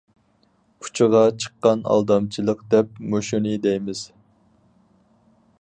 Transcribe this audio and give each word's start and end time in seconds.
ئۇچىغا 0.85 1.21
چىققان 1.43 1.83
ئالدامچىلىق 1.95 2.65
دەپ 2.73 2.97
مۇشۇنى 3.15 3.55
دەيمىز. 3.67 4.05